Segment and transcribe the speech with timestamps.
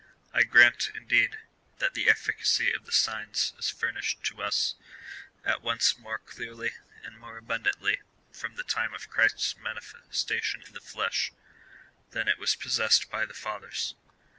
[0.33, 1.37] I grant, indeed,
[1.77, 4.73] that the efficacy of the signs is furnished to us
[5.45, 6.71] at once more clearly
[7.03, 8.01] and more abundantly
[8.31, 11.31] from the time of Christ's mani festation in the flesh
[12.09, 13.93] than it was possessed by the fathers.